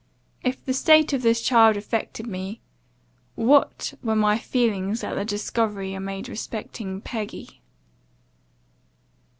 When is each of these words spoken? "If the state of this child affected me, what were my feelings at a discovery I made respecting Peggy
"If 0.41 0.65
the 0.65 0.73
state 0.73 1.13
of 1.13 1.21
this 1.21 1.41
child 1.43 1.77
affected 1.77 2.25
me, 2.25 2.59
what 3.35 3.93
were 4.01 4.15
my 4.15 4.39
feelings 4.39 5.03
at 5.03 5.15
a 5.15 5.23
discovery 5.23 5.95
I 5.95 5.99
made 5.99 6.27
respecting 6.27 7.01
Peggy 7.01 7.61